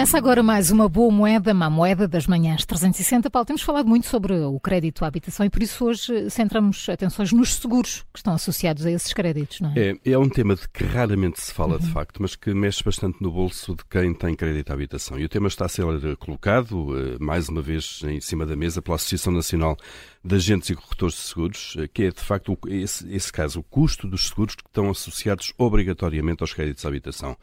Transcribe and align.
Começa 0.00 0.16
agora 0.16 0.42
mais 0.42 0.70
uma 0.70 0.88
boa 0.88 1.12
moeda, 1.12 1.52
uma 1.52 1.68
moeda 1.68 2.08
das 2.08 2.26
manhãs 2.26 2.64
360. 2.64 3.28
Paulo, 3.28 3.44
temos 3.44 3.60
falado 3.60 3.86
muito 3.86 4.06
sobre 4.06 4.32
o 4.32 4.58
crédito 4.58 5.04
à 5.04 5.08
habitação 5.08 5.44
e 5.44 5.50
por 5.50 5.62
isso 5.62 5.84
hoje 5.84 6.30
centramos 6.30 6.88
atenções 6.88 7.32
nos 7.32 7.56
seguros 7.56 8.06
que 8.10 8.18
estão 8.18 8.32
associados 8.32 8.86
a 8.86 8.90
esses 8.90 9.12
créditos, 9.12 9.60
não 9.60 9.74
é? 9.76 9.90
É, 9.90 10.12
é 10.12 10.18
um 10.18 10.26
tema 10.26 10.56
de 10.56 10.66
que 10.70 10.84
raramente 10.84 11.38
se 11.38 11.52
fala, 11.52 11.74
uhum. 11.74 11.80
de 11.80 11.92
facto, 11.92 12.22
mas 12.22 12.34
que 12.34 12.54
mexe 12.54 12.82
bastante 12.82 13.18
no 13.20 13.30
bolso 13.30 13.76
de 13.76 13.84
quem 13.84 14.14
tem 14.14 14.34
crédito 14.34 14.70
à 14.70 14.72
habitação. 14.72 15.18
E 15.18 15.24
o 15.26 15.28
tema 15.28 15.48
está 15.48 15.66
a 15.66 15.68
ser 15.68 15.84
colocado, 16.16 16.98
eh, 16.98 17.18
mais 17.20 17.50
uma 17.50 17.60
vez, 17.60 18.00
em 18.04 18.22
cima 18.22 18.46
da 18.46 18.56
mesa 18.56 18.80
pela 18.80 18.94
Associação 18.94 19.34
Nacional 19.34 19.76
de 20.24 20.34
Agentes 20.34 20.70
e 20.70 20.74
Corretores 20.74 21.14
de 21.14 21.20
Seguros, 21.20 21.76
eh, 21.78 21.86
que 21.86 22.04
é, 22.04 22.10
de 22.10 22.22
facto, 22.22 22.58
esse, 22.68 23.06
esse 23.14 23.30
caso, 23.30 23.60
o 23.60 23.62
custo 23.62 24.08
dos 24.08 24.28
seguros 24.28 24.54
que 24.54 24.66
estão 24.66 24.88
associados 24.88 25.52
obrigatoriamente 25.58 26.42
aos 26.42 26.54
créditos 26.54 26.86
à 26.86 26.88
habitação. 26.88 27.36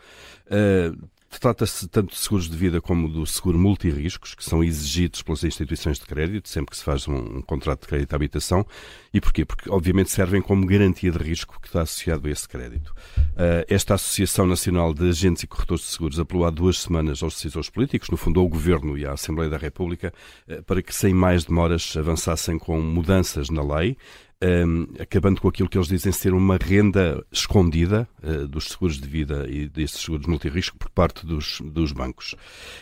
Uh, 0.47 1.07
Trata-se 1.29 1.87
tanto 1.87 2.13
de 2.13 2.17
seguros 2.17 2.49
de 2.49 2.55
vida 2.55 2.81
como 2.81 3.07
do 3.07 3.25
seguro 3.25 3.59
multirriscos, 3.59 4.33
que 4.33 4.43
são 4.43 4.63
exigidos 4.63 5.21
pelas 5.21 5.43
instituições 5.43 5.99
de 5.99 6.05
crédito, 6.05 6.47
sempre 6.49 6.71
que 6.71 6.77
se 6.77 6.83
faz 6.83 7.07
um, 7.07 7.15
um, 7.15 7.41
contrato 7.41 7.81
de 7.81 7.87
crédito 7.87 8.13
à 8.13 8.15
habitação. 8.15 8.65
E 9.13 9.19
porquê? 9.19 9.45
Porque, 9.45 9.69
obviamente, 9.69 10.09
servem 10.09 10.41
como 10.41 10.65
garantia 10.65 11.11
de 11.11 11.17
risco 11.17 11.59
que 11.61 11.67
está 11.67 11.81
associado 11.81 12.27
a 12.27 12.31
esse 12.31 12.47
crédito. 12.47 12.93
Uh, 13.17 13.63
esta 13.67 13.95
Associação 13.95 14.47
Nacional 14.47 14.93
de 14.93 15.09
Agentes 15.09 15.43
e 15.43 15.47
Corretores 15.47 15.83
de 15.83 15.91
Seguros 15.91 16.19
apelou 16.19 16.45
há 16.45 16.49
duas 16.49 16.79
semanas 16.79 17.21
aos 17.21 17.35
decisores 17.35 17.69
políticos, 17.69 18.09
no 18.09 18.17
fundo 18.17 18.39
ao 18.39 18.47
Governo 18.47 18.97
e 18.97 19.05
à 19.05 19.11
Assembleia 19.11 19.49
da 19.49 19.57
República, 19.57 20.13
uh, 20.47 20.63
para 20.63 20.81
que, 20.81 20.95
sem 20.95 21.13
mais 21.13 21.43
demoras, 21.43 21.95
avançassem 21.97 22.57
com 22.57 22.81
mudanças 22.81 23.49
na 23.49 23.61
lei 23.61 23.97
um, 24.43 24.87
acabando 24.99 25.41
com 25.41 25.47
aquilo 25.47 25.67
que 25.67 25.77
eles 25.77 25.87
dizem 25.87 26.11
ser 26.11 26.33
uma 26.33 26.57
renda 26.57 27.23
escondida 27.31 28.07
uh, 28.23 28.47
dos 28.47 28.65
seguros 28.65 28.99
de 28.99 29.07
vida 29.07 29.47
e 29.49 29.67
desses 29.67 30.01
seguros 30.01 30.27
multirrisco 30.27 30.77
por 30.77 30.89
parte 30.91 31.25
dos, 31.25 31.59
dos 31.61 31.91
bancos. 31.91 32.35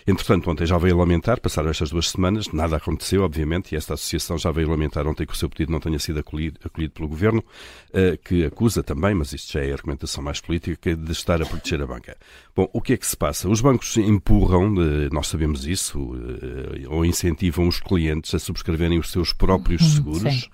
Entretanto, 0.06 0.50
ontem 0.50 0.66
já 0.66 0.78
veio 0.78 0.98
lamentar, 0.98 1.40
passaram 1.40 1.70
estas 1.70 1.90
duas 1.90 2.10
semanas, 2.10 2.52
nada 2.52 2.76
aconteceu, 2.76 3.24
obviamente, 3.24 3.72
e 3.72 3.78
esta 3.78 3.94
associação 3.94 4.38
já 4.38 4.52
veio 4.52 4.70
lamentar 4.70 5.08
ontem 5.08 5.26
que 5.26 5.34
o 5.34 5.36
seu 5.36 5.50
pedido 5.50 5.72
não 5.72 5.80
tenha 5.80 5.98
sido 5.98 6.20
acolhido, 6.20 6.60
acolhido 6.64 6.94
pelo 6.94 7.08
governo, 7.08 7.40
uh, 7.40 8.18
que 8.24 8.46
acusa 8.46 8.84
também, 8.84 9.14
mas 9.14 9.32
isto 9.32 9.54
já 9.54 9.62
é 9.62 9.72
argumentação 9.72 10.22
mais 10.22 10.42
política, 10.42 10.96
de 10.96 11.12
estar 11.12 11.42
a 11.42 11.46
proteger 11.46 11.82
a 11.82 11.88
banca. 11.88 12.18
Bom, 12.54 12.70
o 12.74 12.82
que 12.82 12.94
é 12.94 12.98
que 12.98 13.08
se 13.08 13.16
passa? 13.16 13.48
Os 13.48 13.62
bancos 13.62 13.96
empurram, 13.96 14.74
uh, 14.74 15.10
nós 15.14 15.28
sabemos 15.28 15.66
isso, 15.66 16.16
ou 16.90 17.06
incentivam 17.06 17.68
os 17.68 17.80
clientes 17.80 18.34
a 18.36 18.40
subscreverem 18.40 19.00
os 19.00 19.12
seus 19.12 19.32
próprios 19.32 19.82
uhum, 19.82 19.90
seguros. 19.90 20.34
Sim 20.34 20.50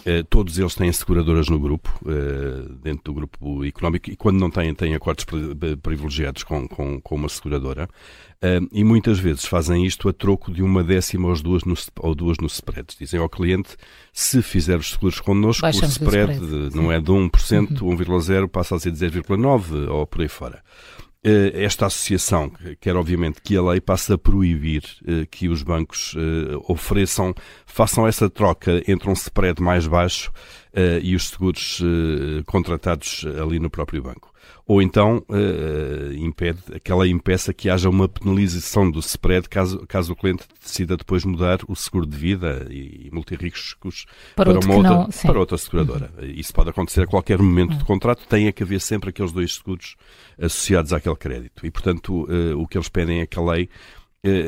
Uh, 0.00 0.24
todos 0.30 0.58
eles 0.58 0.74
têm 0.74 0.90
seguradoras 0.92 1.48
no 1.48 1.58
grupo, 1.58 1.90
uh, 2.02 2.72
dentro 2.76 3.04
do 3.04 3.14
grupo 3.14 3.64
económico, 3.64 4.10
e 4.10 4.16
quando 4.16 4.38
não 4.38 4.50
têm, 4.50 4.74
têm 4.74 4.94
acordos 4.94 5.26
privilegiados 5.82 6.42
com, 6.42 6.66
com, 6.66 7.00
com 7.00 7.14
uma 7.14 7.28
seguradora. 7.28 7.88
Uh, 8.42 8.66
e 8.72 8.82
muitas 8.82 9.18
vezes 9.18 9.44
fazem 9.44 9.84
isto 9.84 10.08
a 10.08 10.12
troco 10.12 10.50
de 10.50 10.62
uma 10.62 10.82
décima 10.82 11.28
ou 11.28 11.34
duas 11.34 11.64
no, 11.64 11.74
ou 11.98 12.14
duas 12.14 12.38
no 12.38 12.46
spread. 12.46 12.96
Dizem 12.98 13.20
ao 13.20 13.28
cliente, 13.28 13.76
se 14.12 14.40
fizer 14.40 14.78
os 14.78 14.92
seguros 14.92 15.20
connosco, 15.20 15.66
o 15.66 15.70
spread, 15.70 16.32
spread 16.32 16.74
não 16.74 16.90
é 16.90 16.98
de 16.98 17.10
1%, 17.12 17.82
uhum. 17.82 17.96
1,0 17.96 18.48
passa 18.48 18.76
a 18.76 18.80
ser 18.80 18.92
de 18.92 18.98
0,9% 18.98 19.90
ou 19.90 20.06
por 20.06 20.22
aí 20.22 20.28
fora. 20.28 20.62
Eh, 21.22 21.64
esta 21.64 21.84
associação 21.84 22.50
quer, 22.80 22.96
obviamente, 22.96 23.42
que 23.42 23.54
a 23.54 23.62
lei 23.62 23.78
passe 23.80 24.10
a 24.10 24.16
proibir 24.16 24.82
eh, 25.06 25.26
que 25.30 25.50
os 25.50 25.62
bancos 25.62 26.14
eh, 26.16 26.56
ofereçam, 26.66 27.34
façam 27.66 28.06
essa 28.06 28.30
troca 28.30 28.82
entre 28.90 29.10
um 29.10 29.12
spread 29.12 29.60
mais 29.62 29.86
baixo 29.86 30.32
e 31.02 31.16
os 31.16 31.30
seguros 31.30 31.82
contratados 32.46 33.26
ali 33.42 33.58
no 33.58 33.68
próprio 33.68 34.00
banco 34.00 34.32
ou 34.66 34.80
então 34.80 35.24
uh, 35.28 36.12
impede, 36.14 36.60
aquela 36.74 37.06
impeça 37.06 37.52
que 37.52 37.68
haja 37.68 37.88
uma 37.88 38.08
penalização 38.08 38.90
do 38.90 39.00
spread 39.00 39.48
caso, 39.48 39.84
caso 39.86 40.12
o 40.12 40.16
cliente 40.16 40.44
decida 40.62 40.96
depois 40.96 41.24
mudar 41.24 41.58
o 41.66 41.74
seguro 41.74 42.06
de 42.06 42.16
vida 42.16 42.66
e, 42.70 43.06
e 43.06 43.10
multirriscos 43.12 44.06
para, 44.36 44.52
para, 44.54 44.64
uma 44.64 44.74
outra, 44.76 44.90
não, 44.90 45.08
para 45.08 45.38
outra 45.40 45.58
seguradora. 45.58 46.12
Uhum. 46.18 46.28
Isso 46.28 46.52
pode 46.52 46.70
acontecer 46.70 47.02
a 47.02 47.06
qualquer 47.06 47.38
momento 47.38 47.72
uhum. 47.72 47.78
do 47.78 47.84
contrato, 47.84 48.26
tem 48.28 48.50
que 48.52 48.62
haver 48.62 48.80
sempre 48.80 49.10
aqueles 49.10 49.32
dois 49.32 49.54
seguros 49.54 49.96
associados 50.40 50.92
àquele 50.92 51.16
crédito. 51.16 51.66
E, 51.66 51.70
portanto, 51.70 52.24
uh, 52.24 52.60
o 52.60 52.66
que 52.66 52.78
eles 52.78 52.88
pedem 52.88 53.20
é 53.20 53.26
que 53.26 53.38
a 53.38 53.42
lei 53.42 53.64
eh, 53.64 53.99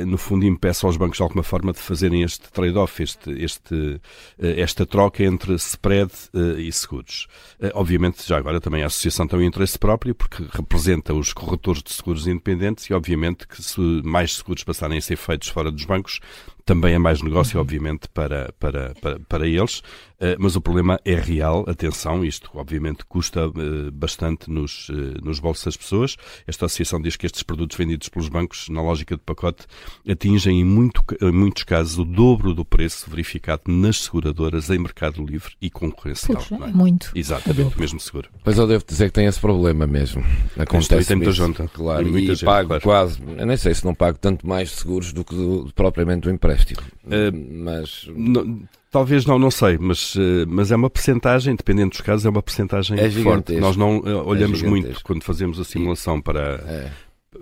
no 0.06 0.18
fundo, 0.18 0.44
impeça 0.44 0.86
aos 0.86 0.98
bancos 0.98 1.16
de 1.16 1.22
alguma 1.22 1.42
forma 1.42 1.72
de 1.72 1.78
fazerem 1.78 2.22
este 2.22 2.50
trade-off, 2.50 3.02
este, 3.02 3.30
este, 3.42 4.00
eh, 4.38 4.60
esta 4.60 4.84
troca 4.84 5.24
entre 5.24 5.54
spread 5.54 6.12
eh, 6.34 6.60
e 6.60 6.72
seguros. 6.72 7.26
Obviamente, 7.72 8.26
já 8.26 8.36
agora 8.36 8.60
também 8.60 8.82
a 8.82 8.86
associação 8.86 9.26
tem 9.26 9.38
um 9.38 9.42
interesse 9.42 9.78
próprio, 9.78 10.14
porque 10.14 10.44
representa 10.50 11.14
os 11.14 11.32
corretores 11.32 11.82
de 11.82 11.90
seguros 11.90 12.26
independentes 12.26 12.84
e, 12.84 12.92
obviamente, 12.92 13.48
que 13.48 13.62
se 13.62 13.80
mais 14.04 14.36
seguros 14.36 14.62
passarem 14.62 14.98
a 14.98 15.00
ser 15.00 15.16
feitos 15.16 15.48
fora 15.48 15.70
dos 15.70 15.84
bancos, 15.86 16.20
também 16.64 16.94
é 16.94 16.98
mais 16.98 17.22
negócio, 17.22 17.60
obviamente, 17.60 18.08
para, 18.08 18.52
para, 18.58 18.94
para, 19.00 19.18
para 19.20 19.46
eles, 19.46 19.82
eh, 20.20 20.36
mas 20.38 20.54
o 20.54 20.60
problema 20.60 21.00
é 21.04 21.16
real. 21.16 21.64
Atenção, 21.68 22.24
isto 22.24 22.48
obviamente 22.54 23.04
custa 23.04 23.40
eh, 23.40 23.90
bastante 23.92 24.48
nos, 24.48 24.88
eh, 24.88 25.18
nos 25.20 25.40
bolsos 25.40 25.64
das 25.64 25.76
pessoas. 25.76 26.16
Esta 26.46 26.66
associação 26.66 27.02
diz 27.02 27.16
que 27.16 27.26
estes 27.26 27.42
produtos 27.42 27.76
vendidos 27.76 28.08
pelos 28.08 28.28
bancos, 28.28 28.68
na 28.68 28.80
lógica 28.80 29.16
de 29.16 29.22
pacote, 29.22 29.66
atingem 30.08 30.60
em, 30.60 30.64
muito, 30.64 31.02
em 31.20 31.32
muitos 31.32 31.64
casos 31.64 31.98
o 31.98 32.04
dobro 32.04 32.54
do 32.54 32.64
preço 32.64 33.10
verificado 33.10 33.62
nas 33.66 34.02
seguradoras 34.02 34.70
em 34.70 34.78
mercado 34.78 35.24
livre 35.24 35.54
e 35.60 35.68
concorrencial. 35.68 36.40
Puxa, 36.40 36.54
é? 36.54 36.68
Muito. 36.68 37.10
Exatamente, 37.16 37.76
o 37.76 37.80
mesmo 37.80 37.98
seguro. 37.98 38.28
Pois 38.44 38.56
eu 38.56 38.66
devo 38.68 38.84
dizer 38.86 39.06
que 39.06 39.14
tem 39.14 39.26
esse 39.26 39.40
problema 39.40 39.88
mesmo. 39.88 40.24
Acontece 40.56 41.08
tem 41.08 41.16
muita 41.16 41.32
junta. 41.32 41.66
Claro, 41.72 42.06
e, 42.16 42.22
e 42.22 42.26
gente, 42.26 42.44
pago 42.44 42.68
claro. 42.68 42.82
quase, 42.82 43.18
eu 43.36 43.46
nem 43.46 43.56
sei 43.56 43.74
se 43.74 43.84
não 43.84 43.94
pago 43.94 44.18
tanto 44.18 44.46
mais 44.46 44.70
seguros 44.70 45.12
do 45.12 45.24
que 45.24 45.34
do, 45.34 45.72
propriamente 45.74 46.28
o 46.28 46.30
empréstimo 46.30 46.51
empréstimo. 46.52 46.80
Uh, 47.04 47.64
mas. 47.64 48.08
Não, 48.14 48.60
talvez 48.90 49.26
não, 49.26 49.38
não 49.38 49.50
sei, 49.50 49.78
mas, 49.78 50.14
uh, 50.14 50.46
mas 50.46 50.70
é 50.70 50.76
uma 50.76 50.90
percentagem, 50.90 51.54
dependendo 51.54 51.90
dos 51.90 52.00
casos, 52.00 52.26
é 52.26 52.28
uma 52.28 52.42
percentagem 52.42 52.98
é 52.98 53.10
forte. 53.10 53.54
Nós 53.56 53.76
não 53.76 53.98
uh, 53.98 54.26
olhamos 54.26 54.62
é 54.62 54.68
muito 54.68 55.02
quando 55.02 55.22
fazemos 55.22 55.58
a 55.58 55.64
simulação 55.64 56.20
para, 56.20 56.60
é 56.66 56.90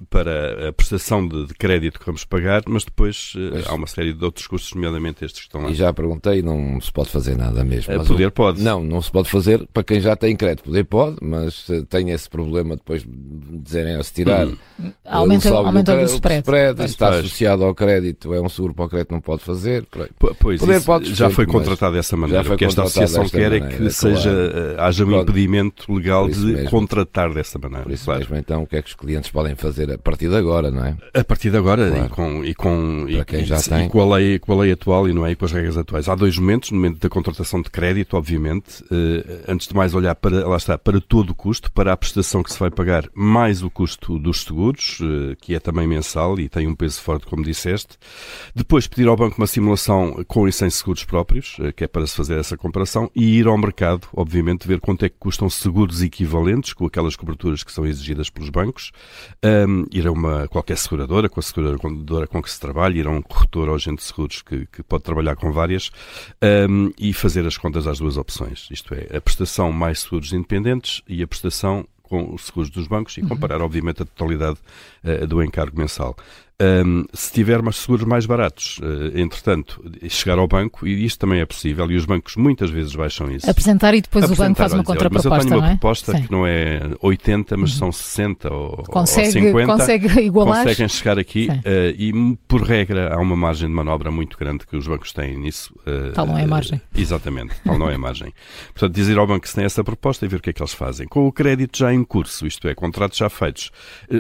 para 0.09 0.69
a 0.69 0.73
prestação 0.73 1.27
de, 1.27 1.47
de, 1.47 1.55
crédito 1.55 1.99
que 1.99 2.07
vamos 2.07 2.25
pagar, 2.25 2.63
mas 2.67 2.85
depois 2.85 3.33
uh, 3.37 3.69
há 3.69 3.75
uma 3.75 3.87
série 3.87 4.13
de 4.13 4.25
outros 4.25 4.47
custos, 4.47 4.73
nomeadamente 4.75 5.25
estes 5.25 5.41
que 5.41 5.47
estão 5.49 5.63
lá. 5.63 5.71
E 5.71 5.75
já 5.75 5.93
perguntei, 5.93 6.43
não 6.43 6.81
se 6.81 6.93
pode 6.93 7.11
fazer 7.11 7.37
nada 7.37 7.65
mesmo. 7.65 7.95
Uh, 7.95 8.05
poder 8.05 8.29
o, 8.29 8.33
pode. 8.33 8.63
Não, 8.63 8.83
não 8.85 9.03
se 9.03 9.11
pode 9.11 9.29
fazer 9.29 9.67
para 9.73 9.83
quem 9.83 10.01
já 10.01 10.15
tem 10.15 10.37
crédito. 10.37 10.65
Poder 10.65 10.85
pode, 10.85 11.17
mas 11.21 11.69
uh, 11.69 11.85
tem 11.87 12.11
esse 12.11 12.29
problema 12.29 12.77
depois 12.77 13.03
de 13.03 13.59
dizerem 13.59 13.97
a 13.97 14.03
se 14.03 14.13
tirar. 14.13 14.47
Hum. 14.47 14.57
Aumenta, 15.05 15.51
aumenta 15.51 15.95
o, 15.95 16.01
o 16.01 16.05
spread. 16.05 16.41
spread 16.41 16.85
está 16.85 17.09
associado 17.11 17.65
ao 17.65 17.75
crédito, 17.75 18.33
é 18.33 18.41
um 18.41 18.49
seguro 18.49 18.75
para 18.75 18.85
o 18.85 18.89
crédito, 18.89 19.13
não 19.13 19.21
pode 19.21 19.43
fazer. 19.43 19.87
Pois, 20.19 20.37
poder 20.61 20.83
pode 20.85 21.15
já 21.15 21.31
foi 21.31 21.47
contratado 21.47 21.97
dessa 21.97 22.17
maneira. 22.17 22.45
porque 22.45 22.65
esta 22.65 22.83
associação 22.83 23.29
quer 23.29 23.53
é 23.53 23.61
que 23.61 23.91
seja, 23.91 24.31
claro. 24.31 24.81
haja 24.83 25.05
um 25.05 25.21
impedimento 25.21 25.93
legal 25.93 26.29
de 26.29 26.39
mesmo. 26.39 26.71
contratar 26.71 27.33
dessa 27.35 27.59
maneira. 27.59 27.85
Por 27.85 27.93
isso 27.93 28.05
claro. 28.05 28.21
mesmo, 28.21 28.37
então, 28.37 28.63
o 28.63 28.67
que 28.67 28.77
é 28.77 28.83
que 28.83 28.89
os 28.89 28.95
clientes 28.95 29.31
podem 29.31 29.55
fazer? 29.55 29.80
A 29.83 29.99
partir 29.99 30.29
de 30.29 30.37
agora, 30.37 30.71
não 30.71 30.85
é? 30.85 30.97
A 31.15 31.25
partir 31.25 31.51
de 31.51 31.57
agora 31.57 31.89
claro. 31.89 32.07
e 32.07 32.09
com, 32.09 32.45
e 32.45 32.55
com, 32.55 33.07
e, 33.09 33.25
quem 33.25 33.45
já 33.45 33.59
e, 33.59 33.63
tem. 33.63 33.89
com, 33.89 34.01
a 34.01 34.17
lei, 34.17 34.39
com 34.39 34.53
a 34.53 34.63
lei 34.63 34.73
atual 34.73 35.09
e, 35.09 35.13
não 35.13 35.25
é, 35.25 35.33
e 35.33 35.37
com 35.37 35.45
as 35.45 35.53
regras 35.53 35.77
atuais. 35.77 36.09
Há 36.09 36.15
dois 36.15 36.37
momentos, 36.39 36.71
no 36.71 36.77
momento 36.77 37.01
da 37.01 37.09
contratação 37.09 37.63
de 37.63 37.71
crédito, 37.71 38.17
obviamente, 38.17 38.85
eh, 38.91 39.45
antes 39.49 39.69
de 39.69 39.75
mais 39.75 39.95
olhar 39.95 40.15
para, 40.15 40.47
lá 40.47 40.57
está, 40.57 40.77
para 40.77 41.01
todo 41.01 41.31
o 41.31 41.35
custo, 41.35 41.71
para 41.73 41.93
a 41.93 41.97
prestação 41.97 42.43
que 42.43 42.53
se 42.53 42.59
vai 42.59 42.71
pagar, 42.71 43.09
mais 43.15 43.63
o 43.63 43.71
custo 43.71 44.19
dos 44.19 44.43
seguros, 44.43 44.99
eh, 45.03 45.37
que 45.41 45.55
é 45.55 45.61
também 45.61 45.87
mensal 45.87 46.39
e 46.39 46.49
tem 46.49 46.67
um 46.67 46.75
peso 46.75 47.01
forte, 47.01 47.27
como 47.27 47.45
disseste. 47.45 47.97
Depois 48.55 48.87
pedir 48.87 49.09
ao 49.09 49.17
banco 49.17 49.37
uma 49.39 49.47
simulação 49.47 50.25
com 50.27 50.49
e 50.49 50.53
sem 50.53 50.71
seguros 50.71 51.05
próprios, 51.05 51.57
eh, 51.61 51.73
que 51.73 51.85
é 51.85 51.89
para 51.89 52.07
se 52.07 52.17
fazer 52.17 52.39
essa 52.39 52.57
comparação, 52.57 53.11
e 53.15 53.39
ir 53.39 53.47
ao 53.47 53.57
mercado, 53.57 54.09
obviamente, 54.15 54.67
ver 54.67 54.81
quanto 54.81 55.05
é 55.05 55.09
que 55.09 55.17
custam 55.19 55.49
seguros 55.49 56.03
equivalentes 56.03 56.73
com 56.73 56.87
aquelas 56.87 57.17
coberturas 57.17 57.63
que 57.63 57.73
são 57.73 57.87
exigidas 57.87 58.31
pelos 58.31 58.51
bancos, 58.51 58.93
um, 59.71 59.87
ir 59.91 60.07
a 60.07 60.13
uma, 60.13 60.49
qualquer 60.49 60.77
seguradora, 60.77 61.29
com 61.29 61.41
a 61.41 61.43
seguradora 61.43 62.27
com 62.27 62.43
que 62.43 62.51
se 62.51 62.61
trabalha, 62.61 62.99
ir 62.99 63.07
a 63.07 63.11
um 63.11 63.23
corretor 63.23 63.69
ou 63.69 63.75
agente 63.75 63.99
de 63.99 64.05
seguros 64.05 64.43
que, 64.43 64.67
que 64.67 64.83
pode 64.83 65.05
trabalhar 65.05 65.37
com 65.37 65.53
várias 65.53 65.91
um, 66.69 66.93
e 66.99 67.13
fazer 67.13 67.47
as 67.47 67.57
contas 67.57 67.87
às 67.87 67.99
duas 67.99 68.17
opções. 68.17 68.69
Isto 68.71 68.95
é, 68.95 69.17
a 69.17 69.21
prestação 69.21 69.73
mais 69.73 70.01
seguros 70.01 70.33
independentes 70.33 71.03
e 71.09 71.23
a 71.23 71.27
prestação 71.27 71.87
com 72.03 72.35
os 72.35 72.47
seguros 72.47 72.71
dos 72.71 72.89
bancos 72.89 73.17
e 73.17 73.21
uhum. 73.21 73.29
comparar, 73.29 73.59
uhum. 73.59 73.67
obviamente, 73.67 74.03
a 74.03 74.05
totalidade 74.05 74.59
uh, 75.05 75.27
do 75.27 75.43
encargo 75.43 75.79
mensal. 75.79 76.17
Um, 76.61 77.05
se 77.15 77.33
tiver 77.33 77.63
mais 77.63 77.77
seguros 77.77 78.05
mais 78.05 78.27
baratos, 78.27 78.79
uh, 78.79 79.19
entretanto, 79.19 79.83
chegar 80.11 80.39
ao 80.39 80.47
banco, 80.47 80.87
e 80.87 81.07
isto 81.07 81.19
também 81.19 81.41
é 81.41 81.47
possível, 81.47 81.91
e 81.91 81.97
os 81.97 82.05
bancos 82.05 82.37
muitas 82.37 82.69
vezes 82.69 82.95
baixam 82.95 83.31
isso. 83.31 83.49
Apresentar 83.49 83.95
e 83.95 84.03
depois 84.03 84.25
Apresentar, 84.25 84.45
o 84.45 84.49
banco 84.49 84.59
faz 84.59 84.73
uma 84.75 84.85
contraproposta. 84.85 85.31
Mas 85.31 85.45
eu 85.45 85.49
tenho 85.49 85.61
uma 85.61 85.67
é? 85.67 85.71
proposta 85.71 86.13
Sim. 86.13 86.23
que 86.23 86.31
não 86.31 86.47
é 86.47 86.81
80, 87.01 87.57
mas 87.57 87.73
uhum. 87.73 87.79
são 87.79 87.93
60 87.93 88.53
ou, 88.53 88.77
consegue, 88.85 89.27
ou 89.27 89.33
50. 89.33 89.67
Consegue 89.73 90.21
igualar. 90.21 90.65
Conseguem 90.65 90.89
chegar 90.89 91.19
aqui 91.19 91.49
uh, 91.49 91.61
e, 91.97 92.37
por 92.47 92.63
regra, 92.63 93.15
há 93.15 93.19
uma 93.19 93.37
margem 93.37 93.67
de 93.67 93.75
manobra 93.75 94.11
muito 94.11 94.37
grande 94.37 94.67
que 94.67 94.77
os 94.77 94.87
bancos 94.87 95.15
têm 95.15 95.39
nisso. 95.39 95.75
Uh, 95.87 96.13
tal 96.13 96.27
não 96.27 96.37
é 96.37 96.45
a 96.45 96.47
margem. 96.47 96.79
exatamente, 96.95 97.55
tal 97.65 97.79
não 97.79 97.89
é 97.89 97.95
a 97.95 97.99
margem. 97.99 98.35
Portanto, 98.75 98.95
dizer 98.95 99.17
ao 99.17 99.27
banco 99.27 99.41
que 99.41 99.49
se 99.49 99.55
tem 99.55 99.65
essa 99.65 99.83
proposta 99.83 100.27
e 100.27 100.29
ver 100.29 100.37
o 100.37 100.41
que 100.41 100.51
é 100.51 100.53
que 100.53 100.61
eles 100.61 100.75
fazem. 100.75 101.09
Com 101.09 101.27
o 101.27 101.33
crédito 101.33 101.79
já 101.79 101.91
em 101.91 102.05
curso, 102.05 102.47
isto 102.47 102.69
é, 102.69 102.75
contratos 102.75 103.17
já 103.17 103.31
feitos, 103.31 103.71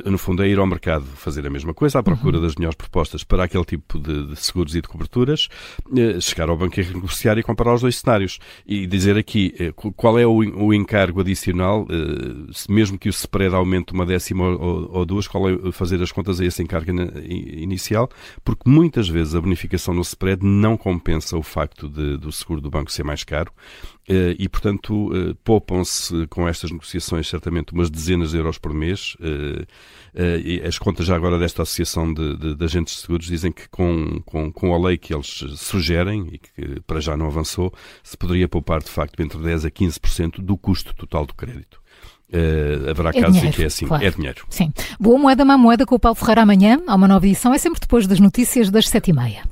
no 0.06 0.16
fundo 0.16 0.42
é 0.42 0.48
ir 0.48 0.58
ao 0.58 0.66
mercado 0.66 1.04
fazer 1.04 1.46
a 1.46 1.50
mesma 1.50 1.75
coisa, 1.75 1.98
à 1.98 2.02
procura 2.02 2.29
procura 2.30 2.40
das 2.40 2.54
melhores 2.54 2.76
propostas 2.76 3.24
para 3.24 3.44
aquele 3.44 3.64
tipo 3.64 3.98
de, 3.98 4.28
de 4.28 4.36
seguros 4.36 4.74
e 4.76 4.80
de 4.80 4.88
coberturas, 4.88 5.48
uh, 5.86 6.20
chegar 6.20 6.48
ao 6.48 6.56
banco 6.56 6.78
e 6.78 6.82
renegociar 6.82 7.36
e 7.38 7.42
comparar 7.42 7.74
os 7.74 7.80
dois 7.80 7.96
cenários. 7.96 8.38
E 8.66 8.86
dizer 8.86 9.16
aqui 9.16 9.54
uh, 9.60 9.92
qual 9.92 10.18
é 10.18 10.26
o, 10.26 10.36
o 10.36 10.72
encargo 10.72 11.20
adicional, 11.20 11.86
mesmo 12.68 12.98
que 12.98 13.08
o 13.08 13.10
spread 13.10 13.54
aumente 13.54 13.92
uma 13.92 14.06
décima 14.06 14.44
ou, 14.44 14.90
ou, 14.92 15.04
duas, 15.04 15.26
qual 15.26 15.48
é 15.48 15.72
fazer 15.72 16.00
as 16.02 16.12
contas 16.12 16.40
a 16.40 16.44
esse 16.44 16.62
encargo 16.62 16.90
inicial, 16.90 18.08
porque 18.44 18.68
muitas 18.68 19.08
vezes 19.08 19.34
a 19.34 19.40
bonificação 19.40 19.92
no 19.92 20.02
spread 20.02 20.44
não 20.44 20.76
compensa 20.76 21.36
o 21.36 21.42
facto 21.42 21.88
de, 21.88 22.16
do 22.16 22.30
seguro 22.30 22.60
do 22.60 22.70
banco 22.70 22.92
ser 22.92 23.02
mais 23.02 23.24
caro 23.24 23.52
eh, 24.10 24.34
e, 24.40 24.48
portanto, 24.48 25.10
eh, 25.14 25.36
poupam-se 25.44 26.26
com 26.26 26.48
estas 26.48 26.72
negociações 26.72 27.28
certamente 27.28 27.72
umas 27.72 27.88
dezenas 27.88 28.32
de 28.32 28.38
euros 28.38 28.58
por 28.58 28.74
mês. 28.74 29.16
Eh, 29.20 30.66
as 30.66 30.76
contas 30.76 31.06
já 31.06 31.14
agora 31.14 31.38
desta 31.38 31.62
Associação 31.62 32.12
de, 32.20 32.37
de, 32.37 32.55
de 32.55 32.64
Agentes 32.64 32.94
de 32.94 33.00
Seguros 33.00 33.26
dizem 33.26 33.50
que 33.50 33.69
com, 33.69 34.20
com, 34.25 34.52
com 34.52 34.75
a 34.75 34.78
lei 34.78 34.99
que 34.99 35.14
eles 35.14 35.26
sugerem 35.56 36.28
e 36.32 36.38
que 36.38 36.81
para 36.87 37.00
já 37.00 37.17
não 37.17 37.26
avançou, 37.26 37.72
se 38.02 38.17
poderia 38.17 38.49
poupar 38.49 38.82
de 38.82 38.90
facto 38.90 39.20
entre 39.20 39.38
10% 39.38 39.67
a 39.67 39.70
15% 39.70 40.40
do 40.40 40.56
custo 40.56 40.94
total 40.94 41.26
do 41.26 41.34
crédito. 41.34 41.81
Uh, 42.32 42.90
haverá 42.90 43.11
é 43.11 43.20
casos 43.20 43.32
dinheiro, 43.32 43.49
em 43.49 43.50
que 43.50 43.62
é 43.64 43.67
assim, 43.67 43.87
claro. 43.87 44.05
é 44.05 44.11
dinheiro. 44.11 44.46
Sim. 44.49 44.72
Boa 45.00 45.19
moeda, 45.19 45.44
má 45.44 45.58
moeda 45.58 45.84
com 45.84 45.96
o 45.96 45.99
Paulo 45.99 46.14
Ferreira 46.14 46.43
amanhã. 46.43 46.81
Há 46.87 46.94
uma 46.94 47.08
nova 47.08 47.26
edição, 47.26 47.52
é 47.52 47.58
sempre 47.58 47.81
depois 47.81 48.06
das 48.06 48.20
notícias 48.20 48.70
das 48.70 48.88
sete 48.88 49.11
e 49.11 49.12
meia. 49.12 49.43